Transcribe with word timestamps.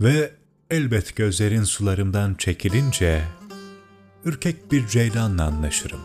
Ve 0.00 0.34
elbet 0.70 1.16
gözlerin 1.16 1.64
sularımdan 1.64 2.34
çekilince 2.34 3.24
ürkek 4.24 4.72
bir 4.72 4.86
ceylanla 4.86 5.44
anlaşırım. 5.44 6.00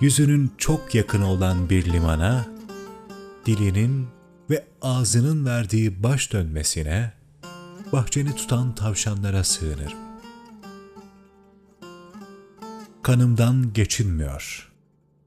Yüzünün 0.00 0.52
çok 0.58 0.94
yakın 0.94 1.22
olan 1.22 1.70
bir 1.70 1.92
limana, 1.92 2.46
dilinin 3.46 4.08
ve 4.50 4.64
ağzının 4.82 5.46
verdiği 5.46 6.02
baş 6.02 6.32
dönmesine, 6.32 7.12
bahçeni 7.92 8.34
tutan 8.34 8.74
tavşanlara 8.74 9.44
sığınırım. 9.44 9.98
Kanımdan 13.02 13.72
geçinmiyor, 13.72 14.72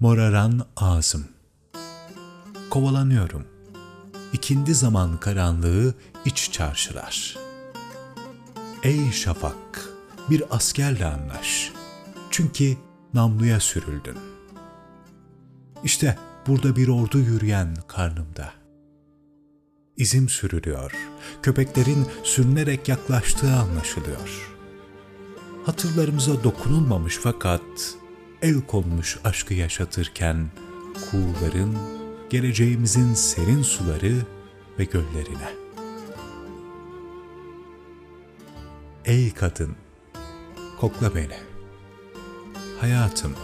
moraran 0.00 0.66
ağzım. 0.76 1.28
Kovalanıyorum. 2.70 3.57
İkindi 4.32 4.74
zaman 4.74 5.16
karanlığı 5.16 5.94
iç 6.24 6.50
çarşılar. 6.52 7.36
Ey 8.82 9.12
şafak, 9.12 9.88
bir 10.30 10.42
askerle 10.50 11.06
anlaş. 11.06 11.72
Çünkü 12.30 12.76
namluya 13.14 13.60
sürüldün. 13.60 14.18
İşte 15.84 16.18
burada 16.46 16.76
bir 16.76 16.88
ordu 16.88 17.18
yürüyen 17.18 17.76
karnımda. 17.86 18.52
İzim 19.96 20.28
sürülüyor. 20.28 20.92
Köpeklerin 21.42 22.06
sürünerek 22.22 22.88
yaklaştığı 22.88 23.52
anlaşılıyor. 23.52 24.54
Hatırlarımıza 25.66 26.44
dokunulmamış 26.44 27.18
fakat 27.22 27.96
el 28.42 28.60
konmuş 28.60 29.18
aşkı 29.24 29.54
yaşatırken 29.54 30.50
kuğuların 30.94 31.97
geleceğimizin 32.30 33.14
serin 33.14 33.62
suları 33.62 34.14
ve 34.78 34.84
göllerine. 34.84 35.48
Ey 39.04 39.34
kadın, 39.34 39.76
kokla 40.80 41.14
beni. 41.14 41.36
Hayatım, 42.80 43.34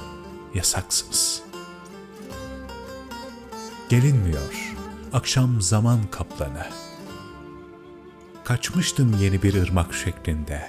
yasaksız. 0.55 1.43
Gelinmiyor, 3.89 4.75
akşam 5.13 5.61
zaman 5.61 6.01
kaplanı. 6.11 6.67
Kaçmıştım 8.45 9.17
yeni 9.21 9.43
bir 9.43 9.55
ırmak 9.63 9.95
şeklinde. 9.95 10.69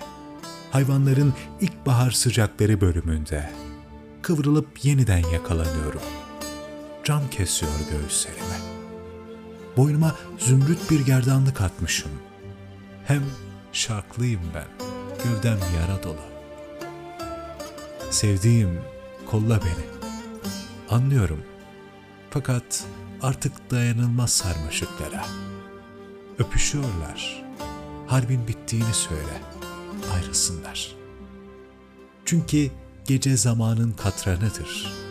Hayvanların 0.71 1.33
ilkbahar 1.61 2.11
sıcakları 2.11 2.81
bölümünde. 2.81 3.51
Kıvrılıp 4.21 4.85
yeniden 4.85 5.23
yakalanıyorum. 5.33 6.01
Cam 7.05 7.29
kesiyor 7.29 7.71
göğüslerime. 7.91 8.59
Boynuma 9.77 10.15
zümrüt 10.39 10.91
bir 10.91 11.05
gerdanlık 11.05 11.61
atmışım. 11.61 12.11
Hem 13.05 13.23
şarklıyım 13.73 14.41
ben, 14.53 14.67
gövdem 15.23 15.59
yara 15.75 16.03
dolu. 16.03 16.21
Sevdiğim, 18.09 18.79
kolla 19.25 19.59
beni. 19.61 19.85
Anlıyorum. 20.89 21.43
Fakat 22.29 22.83
artık 23.21 23.71
dayanılmaz 23.71 24.33
sarmaşıklara. 24.33 25.25
Öpüşüyorlar. 26.39 27.43
Harbin 28.07 28.47
bittiğini 28.47 28.93
söyle. 28.93 29.41
Ayrılsınlar. 30.13 30.95
Çünkü 32.25 32.71
gece 33.05 33.37
zamanın 33.37 33.91
katranıdır. 33.91 35.04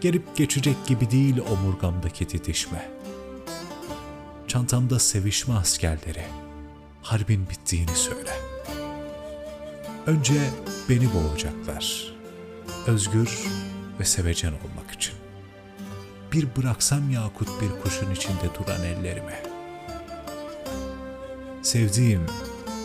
Gelip 0.00 0.36
geçecek 0.36 0.86
gibi 0.86 1.10
değil 1.10 1.38
omurgamdaki 1.38 2.26
titişme. 2.26 2.90
Çantamda 4.48 4.98
sevişme 4.98 5.54
askerleri. 5.54 6.24
Harbin 7.02 7.48
bittiğini 7.50 7.96
söyle. 7.96 8.30
Önce 10.06 10.34
beni 10.88 11.08
boğacaklar. 11.14 12.14
Özgür 12.86 13.38
ve 14.00 14.04
sevecen 14.04 14.52
olmak 14.52 14.90
için. 14.94 15.14
Bir 16.32 16.56
bıraksam 16.56 17.10
yakut 17.10 17.48
bir 17.62 17.82
kuşun 17.82 18.10
içinde 18.10 18.54
duran 18.58 18.84
ellerime. 18.84 19.42
Sevdiğim, 21.62 22.26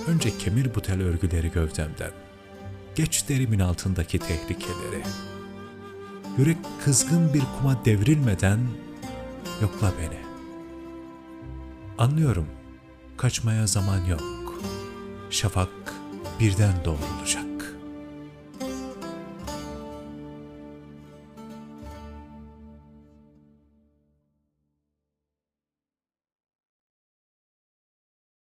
önce 0.07 0.37
kemir 0.37 0.75
bu 0.75 0.81
tel 0.81 1.01
örgüleri 1.01 1.51
gövdemden. 1.51 2.11
Geç 2.95 3.29
derimin 3.29 3.59
altındaki 3.59 4.19
tehlikeleri. 4.19 5.03
Yürek 6.37 6.57
kızgın 6.85 7.33
bir 7.33 7.43
kuma 7.59 7.85
devrilmeden 7.85 8.59
yokla 9.61 9.91
beni. 10.01 10.19
Anlıyorum, 11.97 12.47
kaçmaya 13.17 13.67
zaman 13.67 14.05
yok. 14.05 14.21
Şafak 15.29 15.69
birden 16.39 16.73
doğrulacak. 16.85 17.44